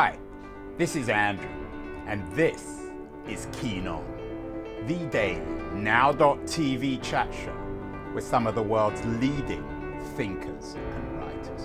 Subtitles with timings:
[0.00, 0.16] Hi,
[0.76, 1.50] this is Andrew,
[2.06, 2.84] and this
[3.26, 4.04] is Keen On,
[4.86, 5.42] the daily
[5.74, 7.58] now.tv chat show
[8.14, 9.64] with some of the world's leading
[10.14, 11.62] thinkers and writers.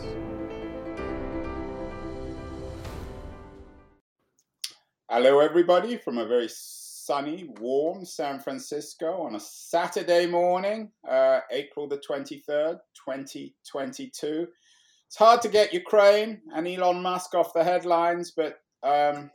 [5.08, 11.88] Hello, everybody, from a very sunny, warm San Francisco on a Saturday morning, uh, April
[11.88, 14.47] the 23rd, 2022.
[15.13, 19.30] It's hard to get Ukraine and Elon Musk off the headlines, but um,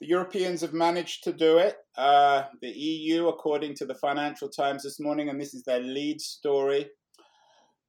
[0.00, 1.76] the Europeans have managed to do it.
[1.98, 6.18] Uh, the EU, according to the Financial Times this morning, and this is their lead
[6.18, 6.88] story,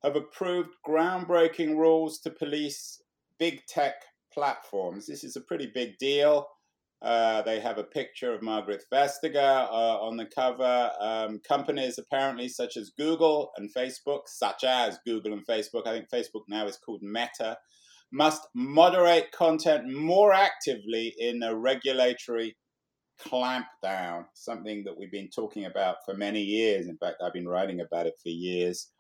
[0.03, 3.01] have approved groundbreaking rules to police
[3.39, 3.93] big tech
[4.33, 5.07] platforms.
[5.07, 6.45] This is a pretty big deal.
[7.01, 10.91] Uh, they have a picture of Margaret Vestager uh, on the cover.
[10.99, 16.09] Um, companies apparently such as Google and Facebook, such as Google and Facebook, I think
[16.09, 17.57] Facebook now is called Meta,
[18.11, 22.57] must moderate content more actively in a regulatory
[23.23, 26.87] clampdown, something that we've been talking about for many years.
[26.87, 28.91] In fact, I've been writing about it for years.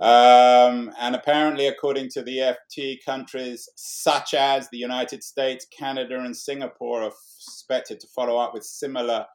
[0.00, 6.36] Um, and apparently, according to the FT, countries such as the United States, Canada, and
[6.36, 9.26] Singapore are expected to follow up with similar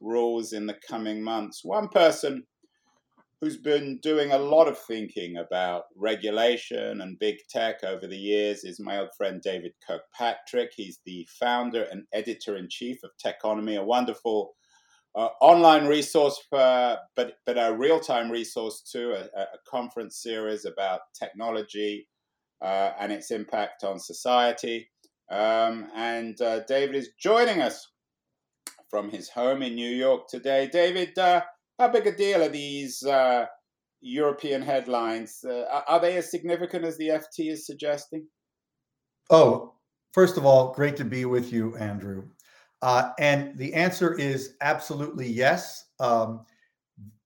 [0.00, 1.60] rules in the coming months.
[1.62, 2.44] One person
[3.40, 8.64] who's been doing a lot of thinking about regulation and big tech over the years
[8.64, 10.72] is my old friend David Kirkpatrick.
[10.76, 14.56] He's the founder and editor in chief of Techonomy, a wonderful
[15.14, 20.64] uh, online resource, for, but but a real time resource too, a, a, conference series
[20.64, 22.06] about technology
[22.62, 24.88] uh, and its impact on society.
[25.30, 27.88] Um, and uh, David is joining us
[28.88, 30.68] from his home in New York today.
[30.70, 31.42] David, uh,
[31.78, 33.46] how big a deal are these uh,
[34.00, 35.44] European headlines?
[35.44, 38.26] Uh, are they as significant as the FT is suggesting?
[39.30, 39.74] Oh,
[40.12, 42.24] first of all, great to be with you, Andrew.
[42.82, 45.86] Uh, and the answer is absolutely yes.
[45.98, 46.46] Um,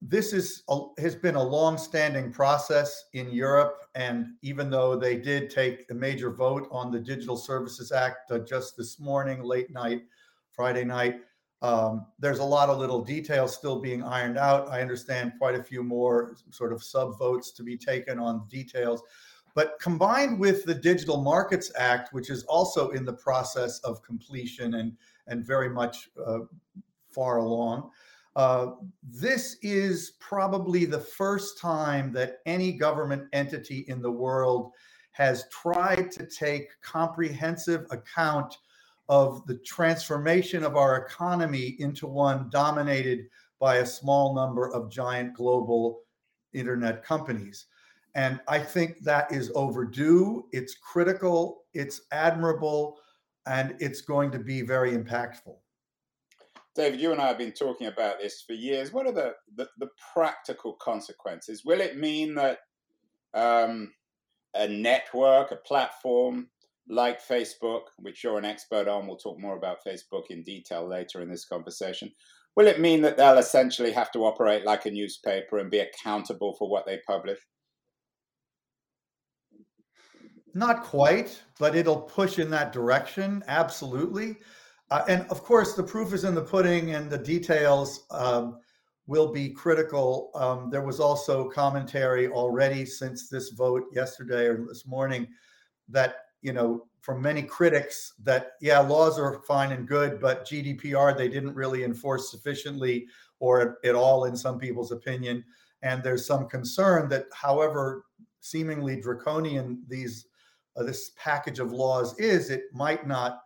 [0.02, 5.48] this is a, has been a long-standing process in Europe, and even though they did
[5.48, 10.02] take a major vote on the Digital Services Act uh, just this morning, late night,
[10.50, 11.20] Friday night,
[11.62, 14.68] um, there's a lot of little details still being ironed out.
[14.68, 19.02] I understand quite a few more sort of sub votes to be taken on details.
[19.54, 24.74] But combined with the Digital Markets Act, which is also in the process of completion
[24.74, 24.92] and
[25.26, 26.40] and very much uh,
[27.10, 27.90] far along.
[28.36, 34.72] Uh, this is probably the first time that any government entity in the world
[35.12, 38.56] has tried to take comprehensive account
[39.08, 43.26] of the transformation of our economy into one dominated
[43.60, 46.00] by a small number of giant global
[46.52, 47.66] internet companies.
[48.16, 50.46] And I think that is overdue.
[50.52, 52.98] It's critical, it's admirable,
[53.46, 55.56] and it's going to be very impactful.
[56.74, 58.92] David, you and I have been talking about this for years.
[58.92, 61.62] What are the, the, the practical consequences?
[61.64, 62.58] Will it mean that
[63.34, 63.92] um,
[64.54, 66.48] a network, a platform
[66.88, 71.22] like Facebook, which you're an expert on, we'll talk more about Facebook in detail later
[71.22, 72.10] in this conversation.
[72.56, 76.54] Will it mean that they'll essentially have to operate like a newspaper and be accountable
[76.54, 77.38] for what they publish?
[80.54, 83.42] Not quite, but it'll push in that direction.
[83.48, 84.36] Absolutely.
[84.90, 88.58] Uh, and of course, the proof is in the pudding, and the details um,
[89.06, 90.30] will be critical.
[90.34, 95.26] Um, there was also commentary already since this vote yesterday or this morning
[95.88, 101.16] that, you know, from many critics that, yeah, laws are fine and good, but GDPR,
[101.16, 103.06] they didn't really enforce sufficiently
[103.40, 105.44] or at all, in some people's opinion.
[105.82, 108.04] And there's some concern that, however
[108.40, 110.26] seemingly draconian these
[110.76, 113.40] uh, this package of laws is, it might not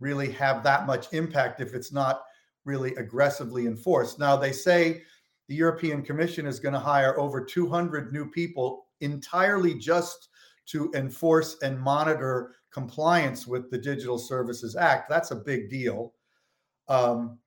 [0.00, 2.22] really have that much impact if it's not
[2.64, 4.18] really aggressively enforced.
[4.18, 5.02] Now, they say
[5.48, 10.28] the European Commission is going to hire over 200 new people entirely just
[10.66, 15.08] to enforce and monitor compliance with the Digital Services Act.
[15.08, 16.12] That's a big deal.
[16.88, 17.38] Um,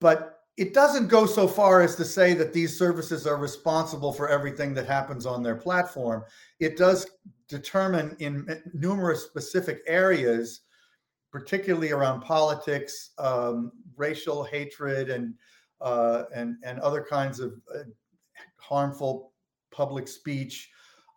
[0.00, 4.28] but it doesn't go so far as to say that these services are responsible for
[4.28, 6.24] everything that happens on their platform.
[6.58, 7.06] It does
[7.48, 10.62] determine in numerous specific areas,
[11.32, 15.34] particularly around politics, um, racial hatred, and
[15.80, 17.84] uh, and and other kinds of uh,
[18.56, 19.32] harmful
[19.70, 20.70] public speech,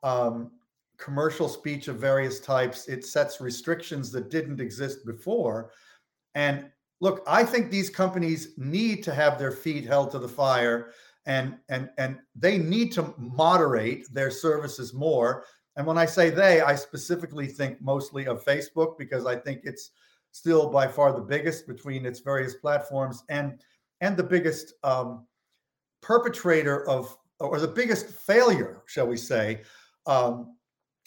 [0.04, 0.52] um,
[0.98, 2.88] commercial speech of various types.
[2.88, 5.72] It sets restrictions that didn't exist before.
[6.36, 6.70] And
[7.02, 10.92] look, I think these companies need to have their feet held to the fire
[11.26, 15.46] and and and they need to moderate their services more
[15.76, 19.92] and when I say they, I specifically think mostly of Facebook because I think it's
[20.32, 23.62] still by far the biggest between its various platforms and
[24.02, 25.26] and the biggest um,
[26.02, 29.62] perpetrator of or the biggest failure, shall we say,
[30.06, 30.56] um,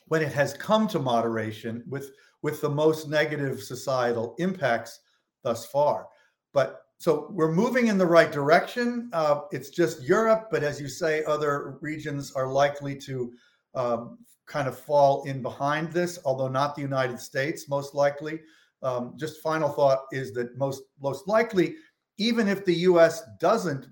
[0.08, 2.12] when it has come to moderation with
[2.42, 5.00] with the most negative societal impacts
[5.42, 6.08] thus far.
[6.52, 9.10] But so we're moving in the right direction.
[9.12, 13.32] Uh, it's just Europe, but as you say, other regions are likely to
[13.74, 18.40] um, kind of fall in behind this, although not the United States, most likely.
[18.82, 21.76] Um, just final thought is that most most likely,
[22.18, 23.22] even if the U.S.
[23.40, 23.86] doesn't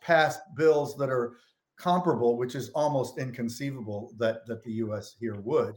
[0.00, 1.36] pass bills that are
[1.76, 5.16] comparable, which is almost inconceivable that that the U.S.
[5.18, 5.74] here would,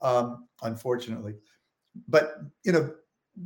[0.00, 1.34] um, unfortunately.
[2.08, 2.94] But you know,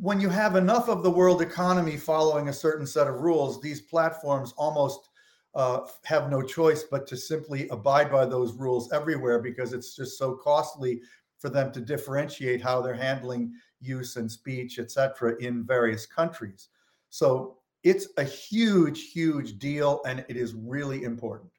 [0.00, 3.80] when you have enough of the world economy following a certain set of rules, these
[3.80, 5.08] platforms almost
[5.54, 10.18] uh, have no choice but to simply abide by those rules everywhere because it's just
[10.18, 11.00] so costly
[11.38, 16.68] for them to differentiate how they're handling use and speech, et cetera, in various countries.
[17.10, 21.50] So it's a huge, huge deal, and it is really important.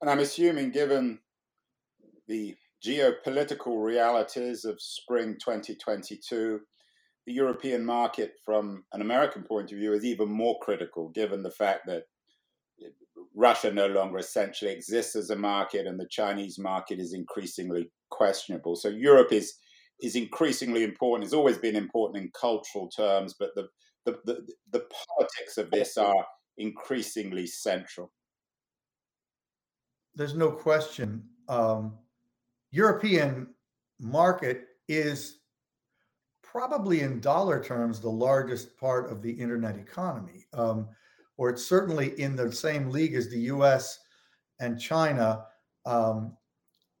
[0.00, 1.18] And I'm assuming, given
[2.26, 6.60] the geopolitical realities of spring 2022,
[7.26, 11.50] the European market, from an American point of view, is even more critical, given the
[11.50, 12.04] fact that
[13.34, 18.76] Russia no longer essentially exists as a market, and the Chinese market is increasingly questionable.
[18.76, 19.54] So Europe is
[20.00, 21.24] is increasingly important.
[21.24, 23.68] It's always been important in cultural terms, but the
[24.04, 26.26] the, the, the politics of this are
[26.58, 28.12] increasingly central.
[30.14, 31.24] There's no question.
[31.48, 31.98] Um,
[32.70, 33.54] European
[33.98, 35.38] market is
[36.42, 40.46] probably in dollar terms the largest part of the internet economy.
[40.52, 40.88] Um,
[41.36, 43.98] or it's certainly in the same league as the US
[44.60, 45.44] and China.
[45.84, 46.36] Um,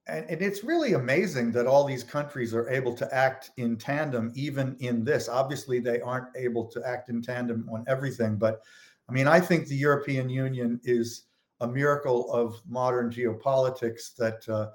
[0.06, 4.32] and, and, it's really amazing that all these countries are able to act in tandem,
[4.34, 5.28] even in this.
[5.28, 8.60] Obviously, they aren't able to act in tandem on everything, but
[9.08, 11.24] I mean, I think the European Union is
[11.60, 14.70] a miracle of modern geopolitics that uh,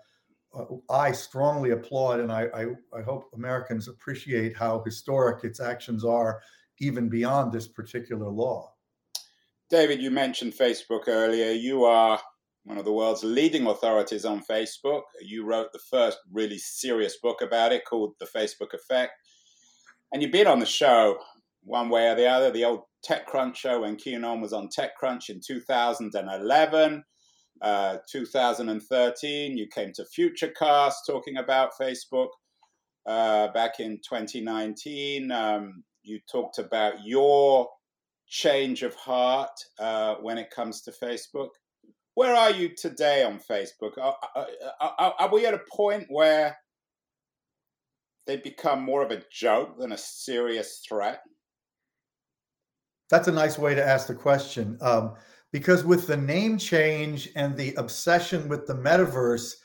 [0.57, 2.65] uh I strongly applaud, and I, I,
[2.97, 6.41] I hope Americans appreciate how historic its actions are,
[6.79, 8.73] even beyond this particular law.
[9.69, 11.51] David, you mentioned Facebook earlier.
[11.51, 12.19] You are
[12.63, 15.03] one of the world's leading authorities on Facebook.
[15.21, 19.11] You wrote the first really serious book about it called The Facebook Effect.
[20.11, 21.19] And you've been on the show
[21.63, 25.29] one way or the other, the old TechCrunch show when Keen On was on TechCrunch
[25.29, 27.03] in 2011.
[27.61, 32.29] Uh, 2013, you came to Futurecast talking about Facebook.
[33.05, 37.67] Uh, back in 2019, um, you talked about your
[38.29, 41.49] change of heart uh, when it comes to Facebook.
[42.13, 43.97] Where are you today on Facebook?
[43.97, 44.15] Are,
[44.79, 46.55] are, are, we at a point where
[48.27, 51.21] they become more of a joke than a serious threat?
[53.09, 54.77] That's a nice way to ask the question.
[54.81, 55.15] Um,
[55.51, 59.55] because with the name change and the obsession with the metaverse,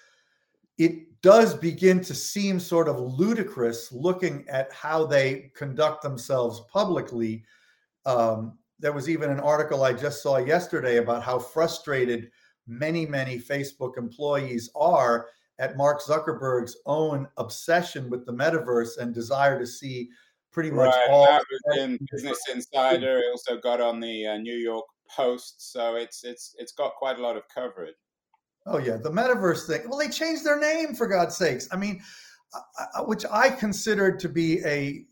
[0.78, 7.44] it does begin to seem sort of ludicrous looking at how they conduct themselves publicly
[8.06, 12.30] um, there was even an article I just saw yesterday about how frustrated
[12.66, 15.28] many, many Facebook employees are
[15.58, 20.08] at Mark Zuckerberg's own obsession with the metaverse and desire to see
[20.52, 21.08] pretty much right.
[21.10, 21.26] all.
[21.26, 23.18] That was in Business Insider.
[23.18, 24.84] It also got on the uh, New York
[25.14, 27.94] Post, so it's it's it's got quite a lot of coverage.
[28.66, 29.82] Oh yeah, the metaverse thing.
[29.88, 31.68] Well, they changed their name for God's sakes.
[31.70, 32.00] I mean,
[33.00, 35.04] which I considered to be a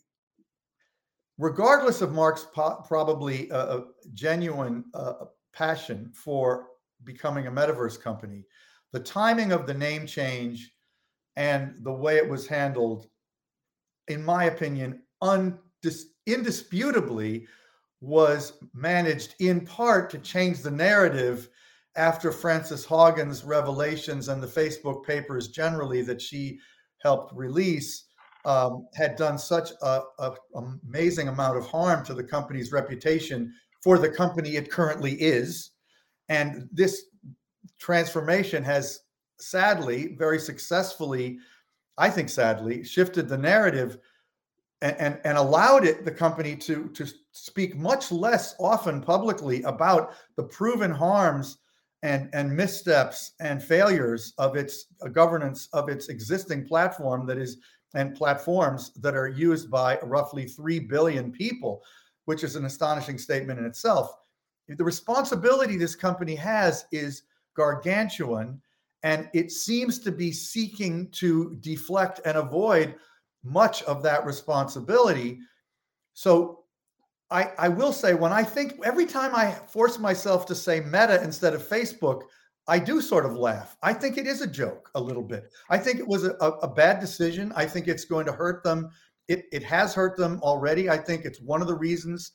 [1.43, 3.85] regardless of Mark's po- probably a, a
[4.15, 6.69] genuine uh, passion for
[7.03, 8.45] becoming a metaverse company,
[8.93, 10.73] the timing of the name change
[11.35, 13.09] and the way it was handled,
[14.07, 17.49] in my opinion, undis- indisputably
[18.01, 21.49] was managed in part to change the narrative
[21.97, 26.61] after Frances Haugen's revelations and the Facebook papers generally that she
[26.99, 28.05] helped release
[28.45, 33.99] um, had done such a, a, amazing amount of harm to the company's reputation for
[33.99, 35.71] the company it currently is,
[36.29, 37.05] and this
[37.79, 39.01] transformation has
[39.39, 41.39] sadly, very successfully,
[41.99, 43.99] I think sadly, shifted the narrative
[44.83, 50.15] and, and, and allowed it the company to to speak much less often publicly about
[50.37, 51.59] the proven harms
[52.03, 57.59] and and missteps and failures of its uh, governance of its existing platform that is
[57.95, 61.83] and platforms that are used by roughly 3 billion people,
[62.25, 64.17] which is an astonishing statement in itself.
[64.69, 67.23] The responsibility this company has is
[67.55, 68.61] gargantuan,
[69.03, 72.95] and it seems to be seeking to deflect and avoid
[73.45, 75.41] much of that responsibility
[76.15, 76.65] so
[77.31, 81.23] I, I will say when I think every time I force myself to say Meta
[81.23, 82.23] instead of Facebook,
[82.69, 83.77] I do sort of laugh.
[83.83, 85.53] I think it is a joke a little bit.
[85.69, 87.53] I think it was a, a, bad decision.
[87.57, 88.91] I think it's going to hurt them.
[89.27, 90.89] It, it has hurt them already.
[90.89, 92.33] I think it's one of the reasons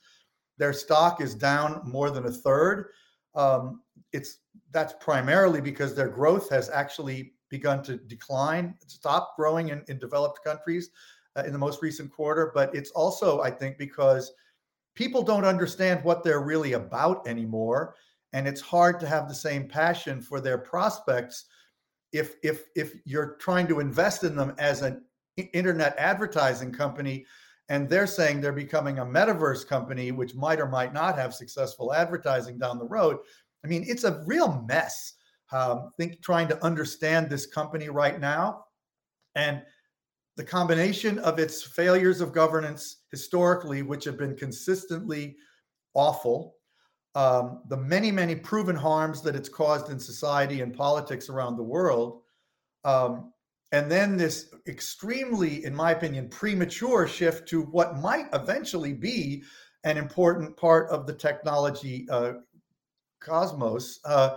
[0.58, 2.90] their stock is down more than a third.
[3.34, 3.82] Um,
[4.12, 9.98] it's that's primarily because their growth has actually begun to decline, stop growing in, in
[9.98, 10.90] developed countries
[11.36, 12.52] uh, in the most recent quarter.
[12.54, 14.32] But it's also, I think, because
[14.94, 17.94] people don't understand what they're really about anymore
[18.32, 21.46] and it's hard to have the same passion for their prospects
[22.12, 25.02] if if if you're trying to invest in them as an
[25.52, 27.24] internet advertising company
[27.68, 31.92] and they're saying they're becoming a metaverse company which might or might not have successful
[31.92, 33.18] advertising down the road.
[33.64, 35.14] I mean it's a real mess
[35.52, 38.64] um, think trying to understand this company right now
[39.34, 39.62] and
[40.36, 45.36] the combination of its failures of governance historically, which have been consistently
[45.94, 46.54] awful,
[47.14, 51.62] um, the many, many proven harms that it's caused in society and politics around the
[51.62, 52.22] world,
[52.84, 53.32] um,
[53.72, 59.42] and then this extremely, in my opinion, premature shift to what might eventually be
[59.84, 62.34] an important part of the technology uh,
[63.20, 64.00] cosmos.
[64.04, 64.36] Uh,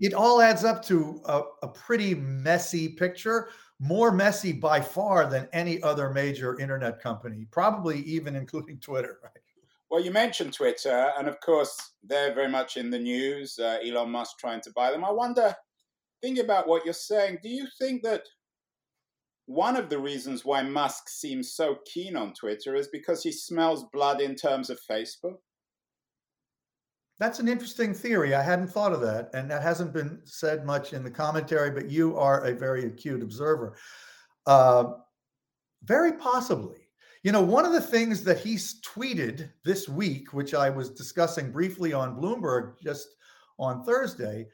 [0.00, 3.48] it all adds up to a, a pretty messy picture
[3.80, 9.18] more messy by far than any other major internet company, probably even including Twitter.
[9.24, 9.39] Right?
[9.90, 13.58] Well, you mentioned Twitter, and of course, they're very much in the news.
[13.58, 15.04] Uh, Elon Musk trying to buy them.
[15.04, 15.52] I wonder,
[16.22, 18.22] thinking about what you're saying, do you think that
[19.46, 23.86] one of the reasons why Musk seems so keen on Twitter is because he smells
[23.92, 25.38] blood in terms of Facebook?
[27.18, 28.32] That's an interesting theory.
[28.32, 31.72] I hadn't thought of that, and that hasn't been said much in the commentary.
[31.72, 33.76] But you are a very acute observer.
[34.46, 34.84] Uh,
[35.82, 36.79] very possibly.
[37.22, 41.52] You know, one of the things that he's tweeted this week, which I was discussing
[41.52, 43.08] briefly on Bloomberg just
[43.58, 44.46] on Thursday,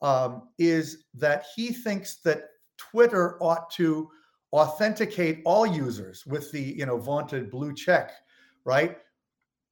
[0.00, 2.44] um, is that he thinks that
[2.78, 4.10] Twitter ought to
[4.52, 8.12] authenticate all users with the you know vaunted blue check,
[8.64, 8.96] right?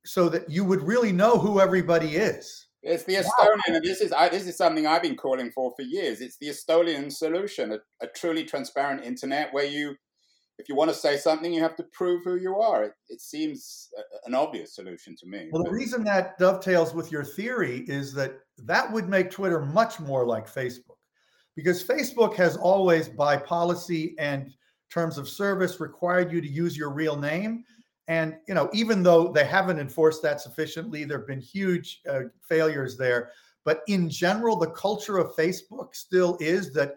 [0.04, 2.66] so that you would really know who everybody is.
[2.82, 3.28] It's the Estonian,
[3.68, 3.74] wow.
[3.74, 6.20] and this is I, this is something I've been calling for for years.
[6.20, 9.94] It's the Estonian solution, a, a, truly transparent internet where you,
[10.58, 12.84] if you want to say something, you have to prove who you are.
[12.84, 15.48] It, it seems a, an obvious solution to me.
[15.52, 19.98] Well, the reason that dovetails with your theory is that that would make Twitter much
[20.00, 20.98] more like Facebook,
[21.56, 24.52] because Facebook has always, by policy and
[24.90, 27.64] terms of service, required you to use your real name
[28.08, 32.22] and you know, even though they haven't enforced that sufficiently, there have been huge uh,
[32.46, 33.30] failures there.
[33.64, 36.96] But in general, the culture of Facebook still is that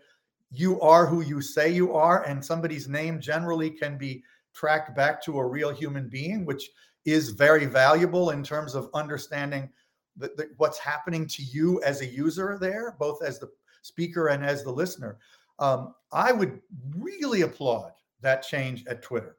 [0.51, 4.23] you are who you say you are, and somebody's name generally can be
[4.53, 6.69] tracked back to a real human being, which
[7.05, 9.69] is very valuable in terms of understanding
[10.17, 13.49] the, the, what's happening to you as a user there, both as the
[13.81, 15.17] speaker and as the listener.
[15.59, 16.61] Um, I would
[16.97, 19.35] really applaud that change at Twitter.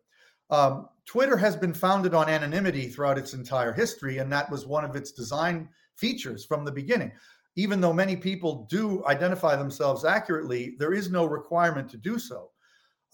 [0.50, 4.84] Um, Twitter has been founded on anonymity throughout its entire history, and that was one
[4.84, 7.12] of its design features from the beginning.
[7.56, 12.50] Even though many people do identify themselves accurately, there is no requirement to do so.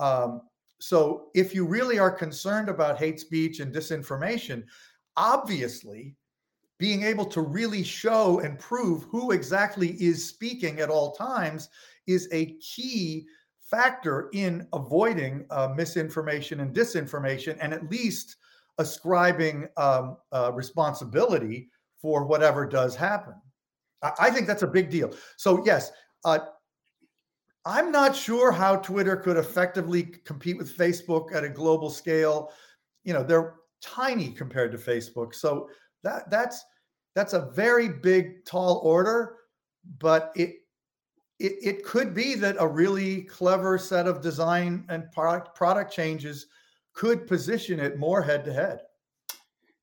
[0.01, 0.43] Um,
[0.81, 4.65] so, if you really are concerned about hate speech and disinformation,
[5.17, 6.17] obviously
[6.79, 11.69] being able to really show and prove who exactly is speaking at all times
[12.09, 13.25] is a key
[13.61, 18.37] factor in avoiding uh, misinformation and disinformation and at least
[18.79, 21.69] ascribing um, uh, responsibility
[22.01, 23.35] for whatever does happen.
[24.03, 25.15] I, think that's a big deal.
[25.37, 25.93] So, yes,
[26.25, 26.41] uh,
[27.65, 32.53] I'm not sure how Twitter could effectively compete with Facebook at a global scale.
[33.05, 35.35] You know, they're tiny compared to Facebook.
[35.35, 35.69] So
[36.03, 36.65] that that's
[37.15, 39.37] that's a very big, tall order,
[39.99, 40.57] but it
[41.39, 46.47] it, it could be that a really clever set of design and product product changes
[46.95, 48.81] could position it more head to head.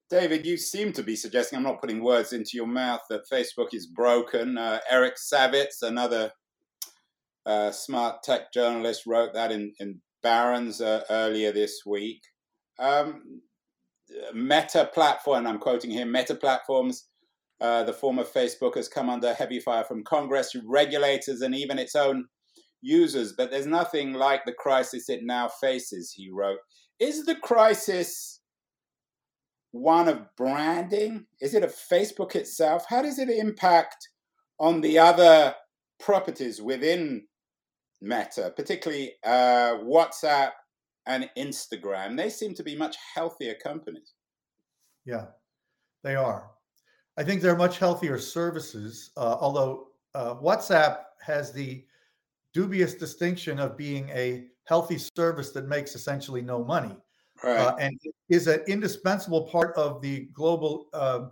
[0.10, 3.74] David, you seem to be suggesting, I'm not putting words into your mouth, that Facebook
[3.74, 4.58] is broken.
[4.58, 6.32] Uh, Eric Savitz, another
[7.46, 12.22] uh, smart tech journalist, wrote that in, in Barron's uh, earlier this week.
[12.80, 13.42] Um,
[14.34, 17.10] Meta platform, I'm quoting here, Meta platforms
[17.62, 21.96] uh, the former Facebook has come under heavy fire from Congress, regulators, and even its
[21.96, 22.26] own
[22.82, 23.34] users.
[23.38, 26.60] But there's nothing like the crisis it now faces, he wrote.
[27.00, 28.39] Is the crisis
[29.72, 31.26] one of branding?
[31.42, 32.86] Is it of Facebook itself?
[32.88, 34.10] How does it impact
[34.60, 35.56] on the other
[36.00, 37.26] properties within
[38.02, 40.52] Meta, particularly uh, WhatsApp
[41.06, 42.18] and Instagram?
[42.18, 44.14] They seem to be much healthier companies.
[45.06, 45.26] Yeah,
[46.04, 46.52] they are.
[47.18, 51.86] I think they're much healthier services, uh, although uh, WhatsApp has the
[52.54, 56.96] dubious distinction of being a healthy service that makes essentially no money.
[57.44, 57.58] Right.
[57.58, 61.28] Uh, and is an indispensable part of the global uh,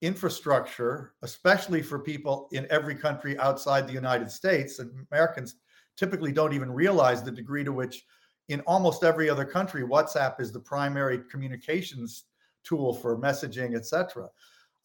[0.00, 4.78] infrastructure, especially for people in every country outside the United States.
[4.78, 5.56] And Americans
[5.96, 8.04] typically don't even realize the degree to which,
[8.48, 12.24] in almost every other country, WhatsApp is the primary communications
[12.64, 14.28] tool for messaging, etc.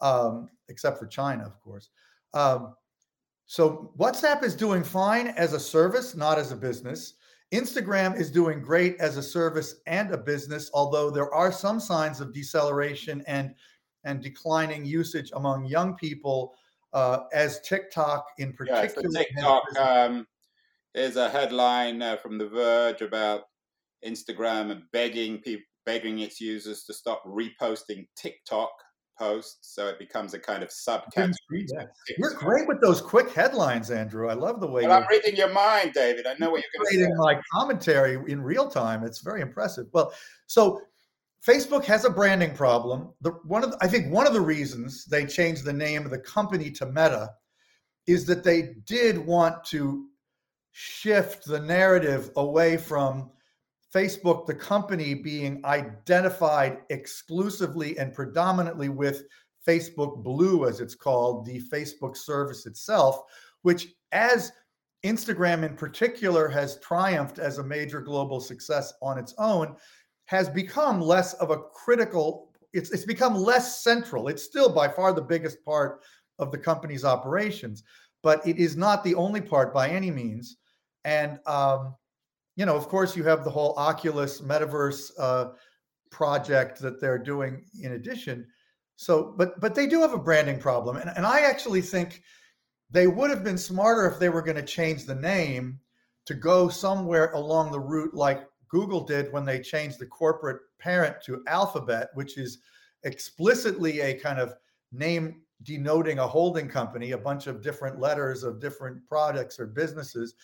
[0.01, 1.89] Um, except for China, of course.
[2.33, 2.75] Um,
[3.45, 7.15] so WhatsApp is doing fine as a service, not as a business.
[7.51, 12.21] Instagram is doing great as a service and a business, although there are some signs
[12.21, 13.55] of deceleration and
[14.05, 16.53] and declining usage among young people
[16.93, 19.09] uh, as TikTok in particular.
[19.11, 20.27] Yeah, TikTok um,
[20.95, 23.43] is a headline uh, from The Verge about
[24.05, 28.71] Instagram begging people, begging its users to stop reposting TikTok
[29.19, 31.67] posts, so it becomes a kind of subcategory.
[32.17, 34.29] You're great with those quick headlines, Andrew.
[34.29, 36.25] I love the way well, I'm reading your mind, David.
[36.25, 37.13] I know what you're going to say.
[37.17, 39.03] my commentary in real time.
[39.03, 39.87] It's very impressive.
[39.91, 40.13] Well,
[40.47, 40.81] so
[41.45, 43.13] Facebook has a branding problem.
[43.21, 46.11] The one of the, I think one of the reasons they changed the name of
[46.11, 47.29] the company to Meta
[48.07, 50.07] is that they did want to
[50.71, 53.29] shift the narrative away from
[53.93, 59.23] Facebook, the company, being identified exclusively and predominantly with
[59.67, 63.21] Facebook Blue, as it's called, the Facebook service itself,
[63.63, 64.51] which, as
[65.03, 69.75] Instagram in particular has triumphed as a major global success on its own,
[70.25, 74.27] has become less of a critical, it's, it's become less central.
[74.27, 76.01] It's still by far the biggest part
[76.37, 77.83] of the company's operations,
[78.21, 80.57] but it is not the only part by any means.
[81.05, 81.95] And, um,
[82.59, 85.51] you know, of course, you have the whole Oculus metaverse uh,
[86.11, 88.45] project that they're doing in addition.
[88.97, 92.21] So, but but they do have a branding problem, and, and I actually think
[92.91, 95.79] they would have been smarter if they were going to change the name
[96.25, 101.15] to go somewhere along the route like Google did when they changed the corporate parent
[101.27, 102.57] to Alphabet, which is
[103.03, 104.53] explicitly a kind of
[104.91, 110.35] name denoting a holding company, a bunch of different letters of different products or businesses,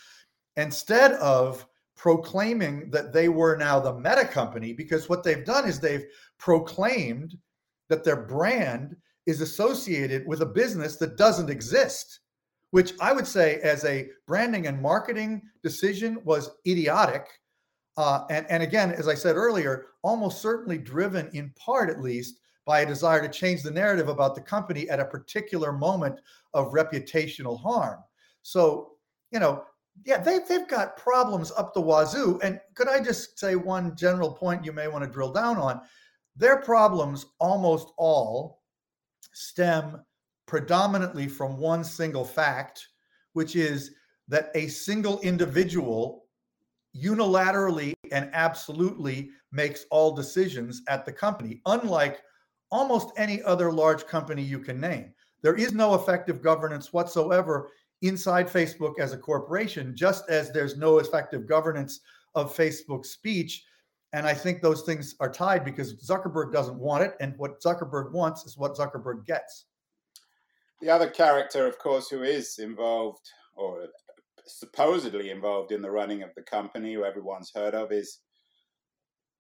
[0.56, 5.80] instead of proclaiming that they were now the meta company, because what they've done is
[5.80, 6.06] they've
[6.38, 7.38] proclaimed
[7.90, 12.20] that their brand is associated with a business that doesn't exist,
[12.72, 17.28] which I would say, as a branding and marketing decision, was idiotic
[17.98, 22.40] uh, and, and again, as I said earlier, almost certainly driven in part, at least,
[22.66, 26.20] by a desire to change the narrative about the company at a particular moment
[26.54, 28.00] of reputational harm.
[28.42, 28.94] So,
[29.32, 29.64] you know,
[30.04, 32.40] yeah, they, they've got problems up the wazoo.
[32.44, 35.82] And could I just say one general point you may want to drill down on?
[36.36, 38.62] Their problems almost all
[39.32, 40.04] stem
[40.46, 42.88] predominantly from one single fact,
[43.34, 43.92] which is
[44.28, 46.26] that a single individual
[46.96, 52.22] unilaterally and absolutely makes all decisions at the company, unlike
[52.72, 55.14] almost any other large company you can name.
[55.42, 57.70] There is no effective governance whatsoever
[58.02, 62.02] inside Facebook as a corporation, just as there's no effective governance
[62.36, 63.64] of Facebook speech.
[64.14, 67.16] And I think those things are tied because Zuckerberg doesn't want it.
[67.20, 69.66] And what Zuckerberg wants is what Zuckerberg gets.
[70.82, 73.88] The other character, of course, who is involved or
[74.46, 78.20] supposedly involved in the running of the company, who everyone's heard of, is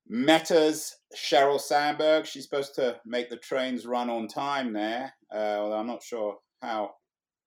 [0.08, 2.26] Meta's Sheryl Sandberg.
[2.26, 6.38] She's supposed to make the trains run on time there, uh, although I'm not sure
[6.62, 6.96] how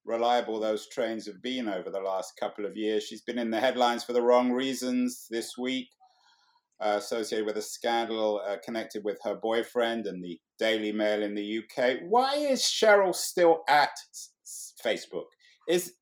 [0.09, 3.05] reliable those trains have been over the last couple of years.
[3.05, 5.89] She's been in the headlines for the wrong reasons this week,
[6.81, 11.35] uh, associated with a scandal uh, connected with her boyfriend and the Daily Mail in
[11.35, 11.99] the UK.
[12.09, 13.91] Why is Sheryl still at
[14.85, 15.27] Facebook?
[15.69, 15.93] Is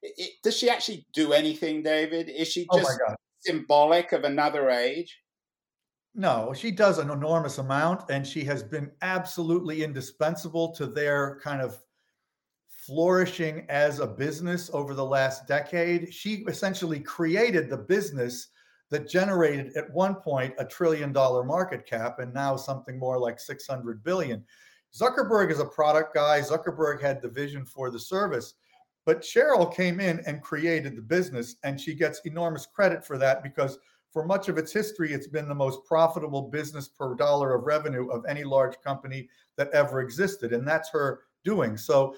[0.00, 2.30] it, does she actually do anything, David?
[2.30, 5.18] Is she oh just oh symbolic of another age?
[6.14, 11.60] No, she does an enormous amount, and she has been absolutely indispensable to their kind
[11.60, 11.76] of
[12.86, 16.12] flourishing as a business over the last decade.
[16.14, 18.48] She essentially created the business
[18.90, 23.40] that generated at one point a trillion dollar market cap and now something more like
[23.40, 24.44] 600 billion.
[24.94, 26.40] Zuckerberg is a product guy.
[26.40, 28.54] Zuckerberg had the vision for the service.
[29.04, 33.42] But Sheryl came in and created the business, and she gets enormous credit for that
[33.42, 33.78] because
[34.10, 38.08] for much of its history, it's been the most profitable business per dollar of revenue
[38.08, 40.52] of any large company that ever existed.
[40.52, 41.76] And that's her doing.
[41.76, 42.16] So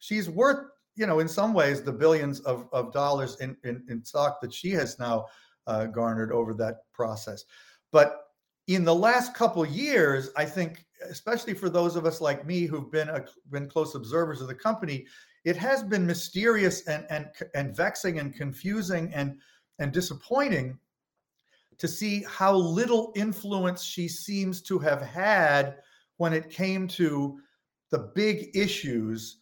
[0.00, 4.04] she's worth, you know, in some ways, the billions of, of dollars in, in, in
[4.04, 5.26] stock that she has now
[5.66, 7.44] uh, garnered over that process.
[7.92, 8.16] But
[8.66, 12.90] in the last couple years, I think, especially for those of us like me who've
[12.90, 15.06] been a, been close observers of the company,
[15.44, 19.38] it has been mysterious and and and vexing and confusing and
[19.78, 20.78] and disappointing
[21.78, 25.76] to see how little influence she seems to have had
[26.18, 27.40] when it came to
[27.90, 29.38] the big issues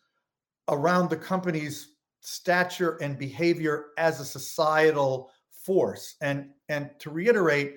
[0.68, 6.16] around the company's stature and behavior as a societal force.
[6.20, 7.76] And, and to reiterate,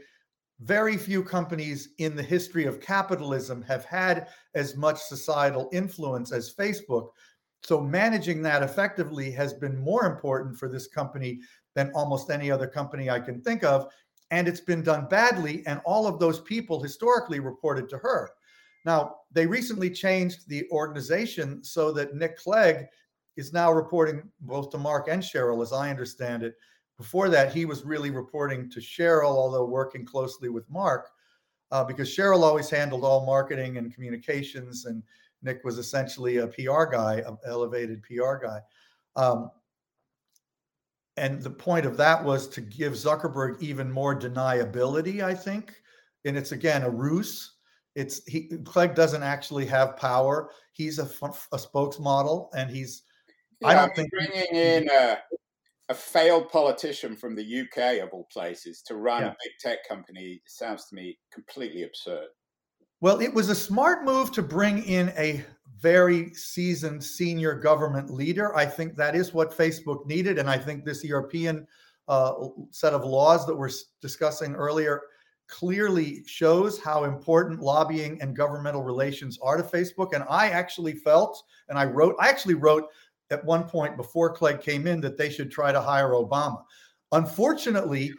[0.62, 6.54] very few companies in the history of capitalism have had as much societal influence as
[6.54, 7.10] Facebook.
[7.64, 11.40] So managing that effectively has been more important for this company
[11.74, 13.92] than almost any other company I can think of.
[14.30, 15.64] And it's been done badly.
[15.66, 18.30] And all of those people historically reported to her.
[18.86, 22.88] Now, they recently changed the organization so that Nick Clegg
[23.38, 26.56] is now reporting both to Mark and Sheryl, as I understand it.
[26.98, 31.10] Before that, he was really reporting to Sheryl, although working closely with Mark,
[31.72, 35.02] uh, because Sheryl always handled all marketing and communications, and
[35.42, 38.60] Nick was essentially a PR guy, an elevated PR guy.
[39.16, 39.52] Um,
[41.18, 45.74] and the point of that was to give Zuckerberg even more deniability, I think.
[46.26, 47.54] And it's again a ruse
[47.96, 50.52] it's he Clegg doesn't actually have power.
[50.74, 51.06] He's a,
[51.52, 53.04] a spokesmodel, and he's.
[53.60, 55.18] Yeah, I don't think bringing in a,
[55.90, 59.28] a, failed politician from the UK of all places to run yeah.
[59.28, 62.26] a big tech company sounds to me completely absurd.
[63.02, 65.46] Well, it was a smart move to bring in a
[65.80, 68.56] very seasoned senior government leader.
[68.56, 71.68] I think that is what Facebook needed, and I think this European
[72.08, 72.34] uh,
[72.72, 73.70] set of laws that we're
[74.02, 75.02] discussing earlier
[75.52, 80.14] clearly shows how important lobbying and governmental relations are to Facebook.
[80.14, 82.86] And I actually felt, and I wrote, I actually wrote
[83.30, 86.64] at one point before Clegg came in that they should try to hire Obama.
[87.12, 88.14] Unfortunately,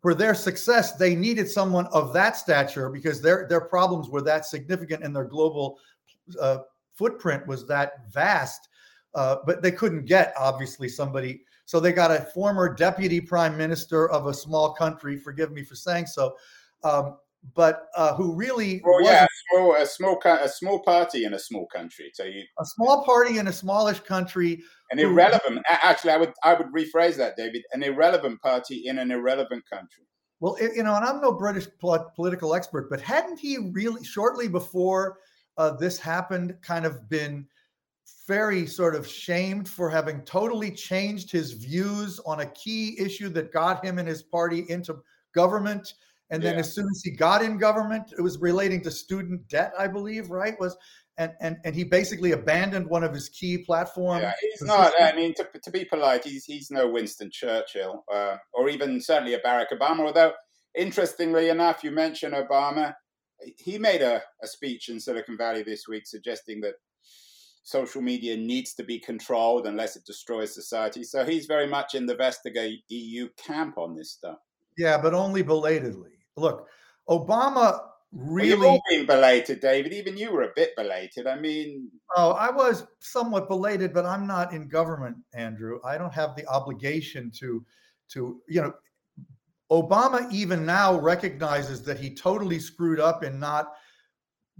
[0.00, 4.46] for their success, they needed someone of that stature because their their problems were that
[4.46, 5.78] significant and their global
[6.40, 6.58] uh,
[6.94, 8.68] footprint was that vast.
[9.14, 11.42] Uh, but they couldn't get obviously somebody.
[11.64, 15.16] So they got a former deputy prime minister of a small country.
[15.16, 16.36] Forgive me for saying so,
[16.84, 17.16] um,
[17.54, 21.38] but uh, who really well, yeah, a small, a small, a small party in a
[21.38, 22.10] small country.
[22.14, 25.64] So you a small party in a smallish country, an who, irrelevant.
[25.68, 27.62] Actually, I would I would rephrase that, David.
[27.72, 30.04] An irrelevant party in an irrelevant country.
[30.40, 35.18] Well, you know, and I'm no British political expert, but hadn't he really shortly before
[35.56, 37.46] uh, this happened, kind of been
[38.28, 43.52] very sort of shamed for having totally changed his views on a key issue that
[43.52, 44.98] got him and his party into
[45.34, 45.94] government?
[46.30, 46.60] And then yeah.
[46.60, 50.30] as soon as he got in government, it was relating to student debt, I believe,
[50.30, 50.58] right?
[50.60, 50.76] Was
[51.16, 54.22] and and and he basically abandoned one of his key platforms.
[54.22, 54.92] Yeah, he's not.
[55.00, 59.34] I mean, to, to be polite, he's he's no Winston Churchill, uh, or even certainly
[59.34, 60.00] a Barack Obama.
[60.00, 60.32] Although,
[60.74, 62.94] interestingly enough, you mentioned Obama.
[63.56, 66.74] He made a, a speech in Silicon Valley this week suggesting that
[67.62, 71.04] social media needs to be controlled unless it destroys society.
[71.04, 74.38] So he's very much in the Vestager EU camp on this stuff.
[74.76, 76.66] Yeah, but only belatedly look,
[77.08, 77.80] Obama
[78.12, 79.92] really well, you've all been belated, David.
[79.92, 81.26] Even you were a bit belated.
[81.26, 85.80] I mean, oh, I was somewhat belated, but I'm not in government, Andrew.
[85.84, 87.64] I don't have the obligation to,
[88.10, 88.72] to you know,
[89.70, 93.74] Obama even now recognizes that he totally screwed up in not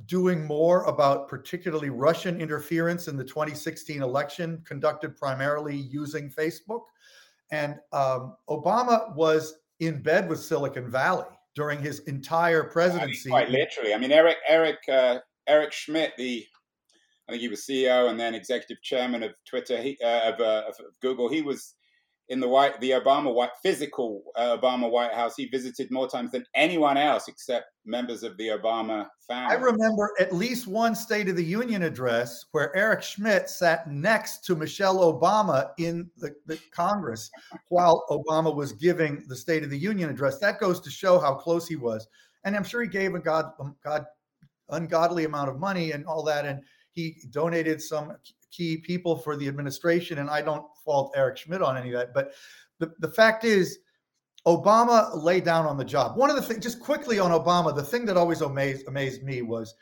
[0.06, 6.82] doing more about particularly Russian interference in the 2016 election, conducted primarily using Facebook.
[7.50, 11.24] And um, Obama was in bed with Silicon Valley
[11.58, 13.28] during his entire presidency.
[13.28, 13.92] quite literally.
[13.92, 15.18] I mean, Eric Eric uh,
[15.48, 16.46] Eric Schmidt, the
[17.28, 20.62] I think he was CEO and then executive chairman of Twitter, he, uh, of, uh,
[20.68, 21.28] of, Google.
[21.28, 21.74] He was
[22.30, 26.32] in the white the Obama white physical uh, Obama White House, he visited more times
[26.32, 29.56] than anyone else except members of the Obama family.
[29.56, 34.44] I remember at least one State of the Union address where Eric Schmidt sat next
[34.44, 37.30] to Michelle Obama in the, the Congress
[37.68, 40.38] while Obama was giving the State of the Union address.
[40.38, 42.06] That goes to show how close he was,
[42.44, 44.04] and I'm sure he gave a god, um, god
[44.70, 46.60] ungodly amount of money and all that, and
[46.90, 48.14] he donated some
[48.50, 52.14] key people for the administration, and I don't fault Eric Schmidt on any of that.
[52.14, 52.33] But
[52.79, 53.81] the, the fact is,
[54.46, 56.16] Obama laid down on the job.
[56.16, 59.42] One of the things, just quickly on Obama, the thing that always amazed, amazed me
[59.42, 59.74] was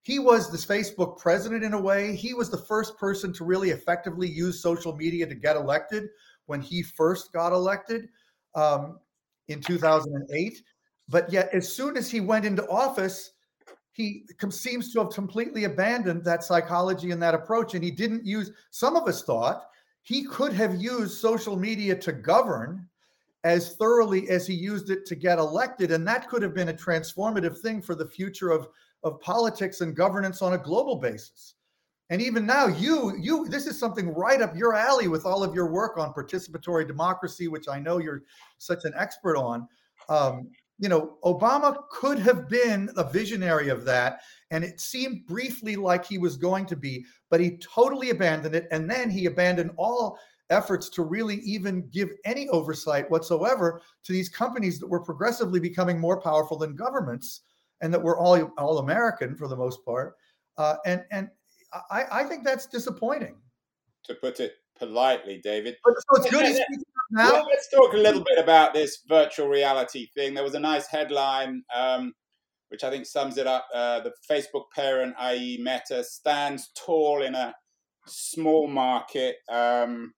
[0.00, 2.16] he was this Facebook president in a way.
[2.16, 6.04] He was the first person to really effectively use social media to get elected
[6.46, 8.08] when he first got elected
[8.54, 9.00] um,
[9.48, 10.62] in 2008.
[11.10, 13.32] But yet, as soon as he went into office,
[13.92, 17.74] he seems to have completely abandoned that psychology and that approach.
[17.74, 19.66] And he didn't use, some of us thought
[20.04, 22.86] he could have used social media to govern
[23.42, 25.90] as thoroughly as he used it to get elected.
[25.90, 28.68] And that could have been a transformative thing for the future of,
[29.02, 31.54] of politics and governance on a global basis.
[32.10, 35.54] And even now, you, you, this is something right up your alley with all of
[35.54, 38.22] your work on participatory democracy, which I know you're
[38.58, 39.66] such an expert on.
[40.10, 44.20] Um, you know, Obama could have been a visionary of that.
[44.54, 48.68] And it seemed briefly like he was going to be, but he totally abandoned it.
[48.70, 50.16] And then he abandoned all
[50.48, 55.98] efforts to really even give any oversight whatsoever to these companies that were progressively becoming
[55.98, 57.40] more powerful than governments
[57.80, 60.14] and that were all, all American for the most part.
[60.56, 61.28] Uh, and and
[61.90, 63.34] I, I think that's disappointing.
[64.04, 65.78] To put it politely, David.
[65.84, 66.62] So it's good
[67.10, 67.32] now.
[67.32, 70.32] Well, let's talk a little bit about this virtual reality thing.
[70.32, 72.14] There was a nice headline, um,
[72.74, 73.68] which I think sums it up.
[73.72, 77.54] Uh, the Facebook parent, i.e., Meta, stands tall in a
[78.04, 79.36] small market.
[79.48, 80.12] Um,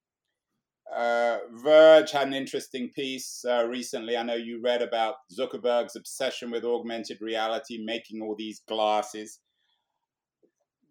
[0.91, 4.17] uh, Verge had an interesting piece uh, recently.
[4.17, 9.39] I know you read about Zuckerberg's obsession with augmented reality, making all these glasses.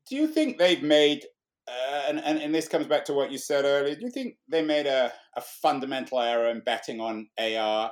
[0.09, 1.25] Do you think they've made,
[1.67, 4.37] uh, and, and, and this comes back to what you said earlier, do you think
[4.49, 7.91] they made a, a fundamental error in betting on AR?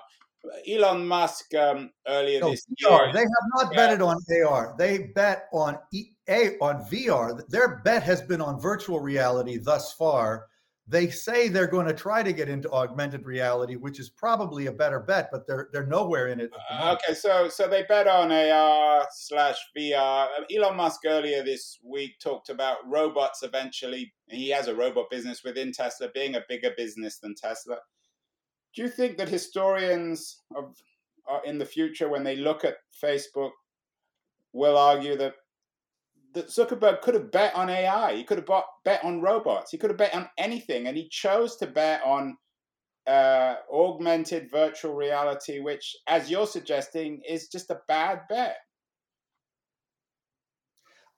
[0.68, 3.07] Elon Musk um, earlier no, this VR.
[3.07, 3.12] year.
[3.12, 3.76] They have not yeah.
[3.76, 4.74] betted on AR.
[4.78, 7.46] They bet on e- a on VR.
[7.48, 10.46] Their bet has been on virtual reality thus far
[10.87, 14.72] they say they're going to try to get into augmented reality, which is probably a
[14.72, 16.50] better bet, but they're they're nowhere in it.
[16.70, 20.26] Uh, okay, so so they bet on AR slash VR.
[20.38, 24.12] Uh, Elon Musk earlier this week talked about robots eventually.
[24.28, 27.78] He has a robot business within Tesla, being a bigger business than Tesla.
[28.74, 30.76] Do you think that historians of
[31.30, 33.50] uh, in the future, when they look at Facebook,
[34.52, 35.34] will argue that
[36.34, 38.16] that Zuckerberg could have bet on AI.
[38.16, 39.70] He could have bought, bet on robots.
[39.70, 42.37] He could have bet on anything, and he chose to bet on
[43.06, 48.56] uh, augmented virtual reality, which, as you're suggesting, is just a bad bet.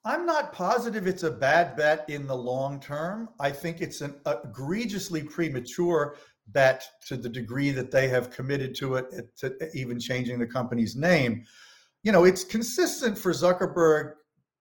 [0.04, 3.28] I'm not positive it's a bad bet in the long term.
[3.40, 6.16] I think it's an egregiously premature
[6.48, 10.96] bet to the degree that they have committed to it, to even changing the company's
[10.96, 11.44] name.
[12.02, 14.12] You know, it's consistent for Zuckerberg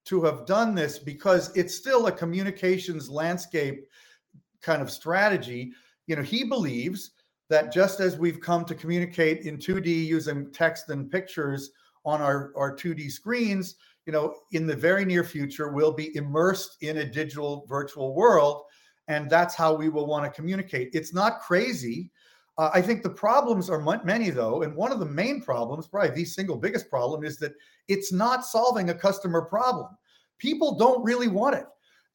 [0.06, 3.86] to have done this because it's still a communications landscape
[4.62, 5.74] kind of strategy.
[6.08, 7.12] You know, he believes
[7.50, 11.72] that just as we've come to communicate in 2D using text and pictures
[12.04, 16.78] on our, our 2D screens, you know, in the very near future, we'll be immersed
[16.82, 18.64] in a digital virtual world.
[19.08, 20.90] And that's how we will want to communicate.
[20.94, 22.12] It's not crazy.
[22.58, 24.64] Uh, I think the problems are many, though.
[24.64, 27.54] And one of the main problems, probably the single biggest problem, is that
[27.88, 29.90] it's not solving a customer problem.
[30.38, 31.66] People don't really want it.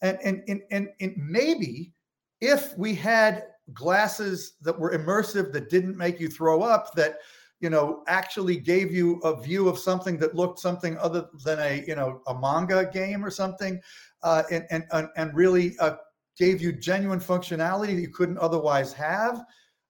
[0.03, 1.93] And, and, and, and, and maybe
[2.41, 7.19] if we had glasses that were immersive, that didn't make you throw up, that
[7.61, 11.85] you know actually gave you a view of something that looked something other than a
[11.87, 13.81] you know a manga game or something
[14.23, 15.97] uh, and, and and really uh,
[16.41, 19.45] gave you genuine functionality that you couldn't otherwise have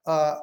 [0.06, 0.34] uh,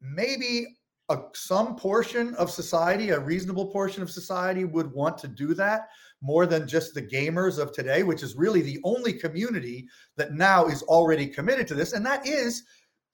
[0.00, 0.68] maybe
[1.08, 5.88] a, some portion of society, a reasonable portion of society, would want to do that
[6.22, 10.66] more than just the gamers of today, which is really the only community that now
[10.66, 11.92] is already committed to this.
[11.92, 12.62] And that is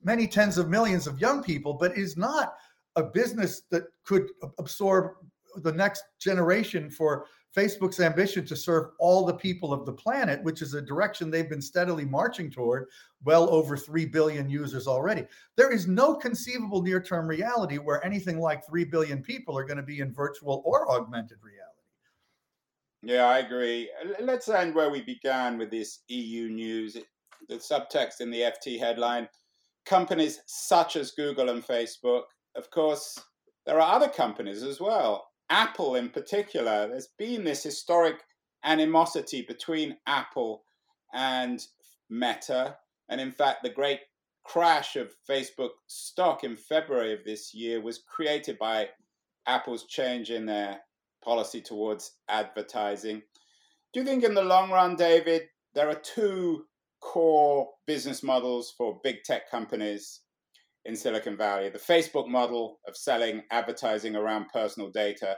[0.03, 2.53] many tens of millions of young people, but is not
[2.95, 4.27] a business that could
[4.59, 5.13] absorb
[5.63, 7.25] the next generation for
[7.55, 11.49] Facebook's ambition to serve all the people of the planet, which is a direction they've
[11.49, 12.87] been steadily marching toward,
[13.23, 15.25] well over 3 billion users already.
[15.55, 19.77] There is no conceivable near term reality where anything like 3 billion people are going
[19.77, 21.71] to be in virtual or augmented reality.
[23.03, 23.89] Yeah, I agree.
[24.19, 26.97] Let's end where we began with this EU news.
[27.47, 29.29] The subtext in the FT headline
[29.85, 32.23] companies such as Google and Facebook.
[32.55, 33.19] Of course,
[33.65, 38.23] there are other companies as well Apple in particular, there's been this historic
[38.63, 40.63] animosity between Apple
[41.13, 41.65] and
[42.09, 42.77] Meta.
[43.09, 44.01] And in fact, the great
[44.43, 48.89] crash of Facebook stock in February of this year was created by
[49.47, 50.79] Apple's change in their
[51.23, 53.21] policy towards advertising.
[53.93, 56.65] Do you think in the long run, David, there are two
[57.01, 60.21] core business models for big tech companies
[60.85, 65.37] in Silicon Valley the Facebook model of selling advertising around personal data,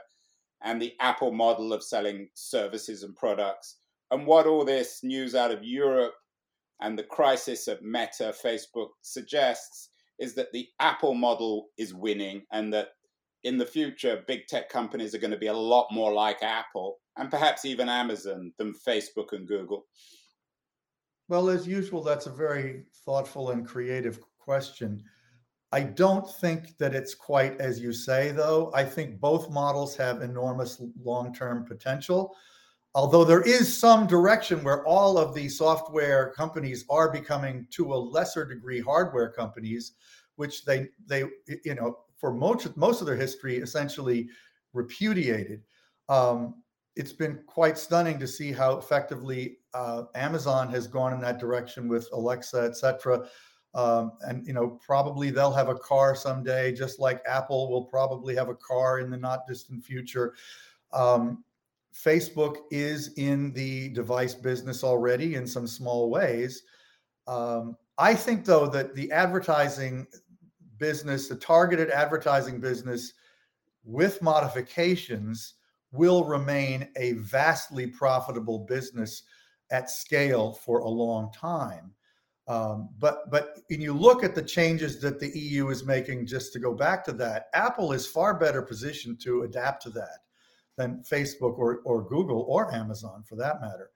[0.62, 3.76] and the Apple model of selling services and products.
[4.10, 6.14] And what all this news out of Europe
[6.80, 12.72] and the crisis at Meta, Facebook suggests is that the Apple model is winning and
[12.72, 12.88] that
[13.44, 16.96] in the future, big tech companies are going to be a lot more like Apple
[17.16, 19.86] and perhaps even Amazon than Facebook and Google.
[21.28, 25.04] Well, as usual, that's a very thoughtful and creative question.
[25.70, 28.70] I don't think that it's quite as you say, though.
[28.74, 32.34] I think both models have enormous long term potential.
[32.94, 37.96] Although there is some direction where all of the software companies are becoming, to a
[37.96, 39.92] lesser degree, hardware companies,
[40.36, 41.24] which they they
[41.64, 44.28] you know for most most of their history essentially
[44.72, 45.62] repudiated.
[46.08, 46.62] Um,
[46.96, 51.86] it's been quite stunning to see how effectively uh, Amazon has gone in that direction
[51.86, 53.24] with Alexa, et cetera.
[53.74, 58.34] Um, and you know, probably they'll have a car someday, just like Apple will probably
[58.34, 60.34] have a car in the not distant future.
[60.92, 61.44] Um,
[61.94, 66.62] Facebook is in the device business already in some small ways.
[67.26, 70.06] Um, I think, though, that the advertising
[70.78, 73.12] business, the targeted advertising business
[73.84, 75.54] with modifications,
[75.90, 79.22] will remain a vastly profitable business
[79.70, 81.92] at scale for a long time.
[82.48, 86.52] Um, but but when you look at the changes that the EU is making, just
[86.54, 90.20] to go back to that, Apple is far better positioned to adapt to that
[90.78, 93.90] than Facebook or, or Google or Amazon for that matter.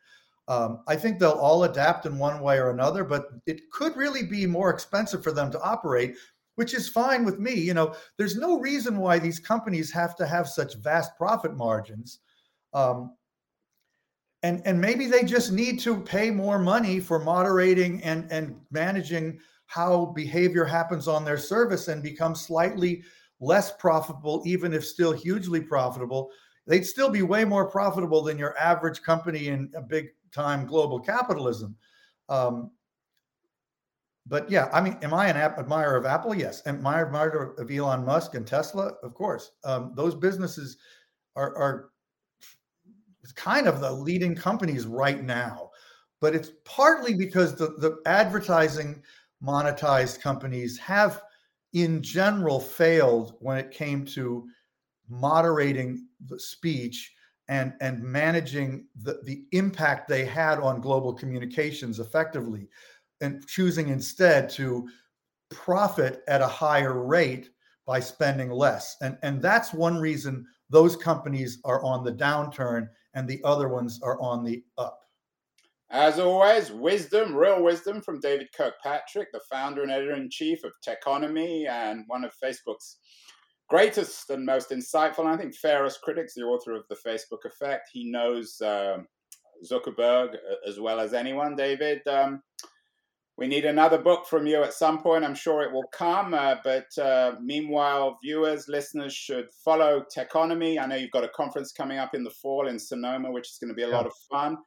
[0.49, 4.25] Um, I think they'll all adapt in one way or another, but it could really
[4.25, 6.17] be more expensive for them to operate,
[6.57, 7.55] which is fine with me.
[7.55, 12.19] You know, there's no reason why these companies have to have such vast profit margins.
[12.75, 13.17] Um,
[14.43, 19.39] and and maybe they just need to pay more money for moderating and and managing
[19.67, 23.03] how behavior happens on their service and become slightly
[23.41, 26.31] less profitable even if still hugely profitable.
[26.67, 31.01] They'd still be way more profitable than your average company in a big time global
[31.01, 31.77] capitalism.
[32.29, 32.71] Um,
[34.27, 36.35] but yeah i mean am i an admirer of apple?
[36.35, 36.63] Yes.
[36.67, 38.93] Am i an admirer of elon musk and tesla?
[39.03, 39.53] Of course.
[39.65, 40.77] Um, those businesses
[41.35, 41.92] are, are
[43.31, 45.71] kind of the leading companies right now.
[46.21, 49.03] But it's partly because the, the advertising
[49.45, 51.23] monetized companies have,
[51.73, 54.49] in general, failed when it came to
[55.09, 57.13] moderating the speech
[57.49, 62.69] and, and managing the, the impact they had on global communications effectively,
[63.21, 64.89] and choosing instead to
[65.51, 67.51] profit at a higher rate
[67.85, 68.97] by spending less.
[69.01, 74.01] And, and that's one reason those companies are on the downturn and the other ones
[74.03, 74.99] are on the up.
[75.91, 80.73] As always, wisdom, real wisdom from David Kirkpatrick, the founder and editor in chief of
[80.87, 82.97] Techonomy and one of Facebook's
[83.69, 87.91] greatest and most insightful, and I think fairest critics, the author of The Facebook Effect.
[87.93, 89.07] He knows um,
[89.71, 92.07] Zuckerberg as well as anyone, David.
[92.07, 92.43] Um,
[93.39, 95.25] we need another book from you at some point.
[95.25, 96.35] I'm sure it will come.
[96.35, 100.79] Uh, but uh, meanwhile, viewers, listeners should follow Techonomy.
[100.81, 103.59] I know you've got a conference coming up in the fall in Sonoma, which is
[103.59, 103.97] going to be a yeah.
[103.97, 104.59] lot of fun.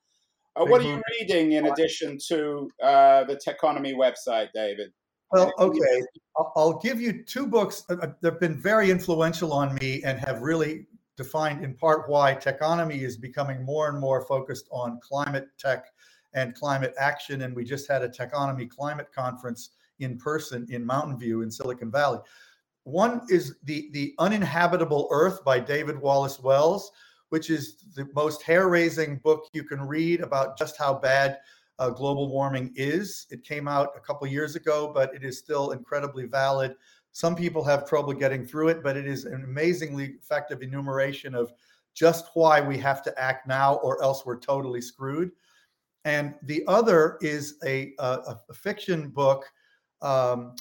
[0.55, 4.91] Uh, what are you reading in addition to uh, the Techonomy website, David?
[5.31, 6.01] Well, okay.
[6.55, 10.87] I'll give you two books that have been very influential on me and have really
[11.17, 15.85] defined in part why Techonomy is becoming more and more focused on climate tech
[16.35, 17.41] and climate action.
[17.41, 21.89] And we just had a Techonomy climate conference in person in Mountain View in Silicon
[21.89, 22.19] Valley.
[22.83, 26.91] One is the the Uninhabitable Earth by David Wallace Wells,
[27.29, 31.39] which is the most hair-raising book you can read about just how bad
[31.79, 33.25] uh, global warming is.
[33.31, 36.75] It came out a couple years ago, but it is still incredibly valid.
[37.11, 41.53] Some people have trouble getting through it, but it is an amazingly effective enumeration of
[41.93, 45.31] just why we have to act now, or else we're totally screwed
[46.05, 49.45] and the other is a, a, a fiction book.
[50.01, 50.55] Um,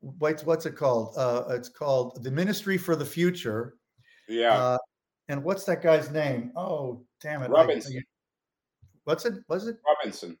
[0.00, 1.14] what's what's it called?
[1.16, 3.74] Uh, it's called The Ministry for the Future.
[4.28, 4.54] Yeah.
[4.54, 4.78] Uh,
[5.28, 6.52] and what's that guy's name?
[6.56, 7.50] Oh, damn it!
[7.50, 7.98] Robinson.
[7.98, 8.00] I,
[9.04, 9.34] what's it?
[9.48, 10.38] Was it Robinson?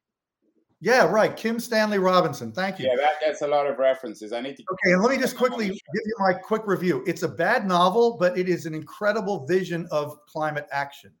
[0.82, 1.36] Yeah, right.
[1.36, 2.52] Kim Stanley Robinson.
[2.52, 2.86] Thank you.
[2.86, 4.32] Yeah, that gets a lot of references.
[4.32, 4.62] I need to.
[4.62, 7.04] Okay, and let me just quickly give you my quick review.
[7.06, 11.12] It's a bad novel, but it is an incredible vision of climate action.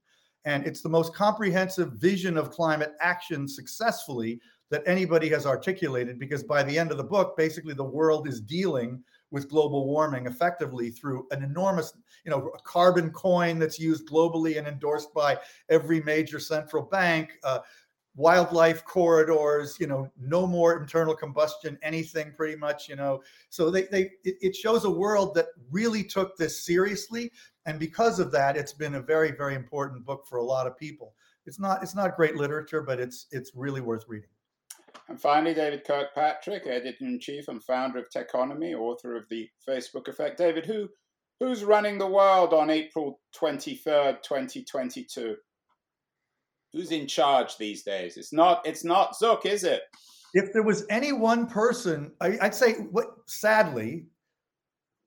[0.44, 6.42] And it's the most comprehensive vision of climate action successfully that anybody has articulated because
[6.42, 10.90] by the end of the book, basically the world is dealing with global warming effectively
[10.90, 11.92] through an enormous,
[12.24, 15.38] you know, carbon coin that's used globally and endorsed by
[15.68, 17.60] every major central bank, uh,
[18.16, 23.22] wildlife corridors, you know, no more internal combustion, anything pretty much, you know.
[23.50, 27.30] So they, they it, shows a world that really took this seriously
[27.66, 30.76] and because of that it's been a very very important book for a lot of
[30.76, 31.14] people.
[31.46, 34.28] It's not it's not great literature but it's it's really worth reading.
[35.08, 40.38] And finally david kirkpatrick editor-in-chief and founder of techonomy author of the facebook effect.
[40.38, 40.88] David who
[41.38, 45.36] who's running the world on april 23rd 2022
[46.72, 49.82] who's in charge these days it's not it's not zuck is it
[50.34, 54.06] if there was any one person, I, would say, what sadly,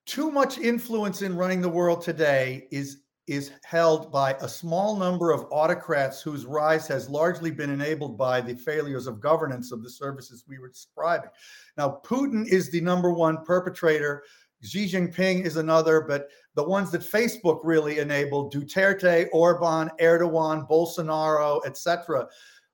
[0.05, 5.31] too much influence in running the world today is is held by a small number
[5.31, 9.89] of autocrats whose rise has largely been enabled by the failures of governance of the
[9.89, 11.29] services we were describing.
[11.77, 14.23] Now, Putin is the number one perpetrator.
[14.63, 21.65] Xi Jinping is another, but the ones that Facebook really enabled, Duterte, Orban, Erdogan, Bolsonaro,
[21.65, 22.27] etc.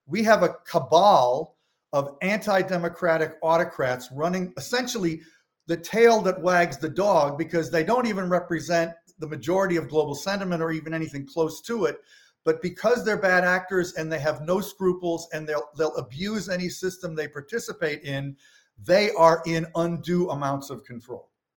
[0.06, 1.58] We have a cabal
[1.94, 5.22] of anti-democratic autocrats running essentially
[5.68, 10.16] the tail that wags the dog because they don't even represent the majority of global
[10.16, 11.98] sentiment or even anything close to it.
[12.46, 16.70] But because they're bad actors and they have no scruples and they'll they'll abuse any
[16.70, 18.36] system they participate in,
[18.82, 21.30] they are in undue amounts of control.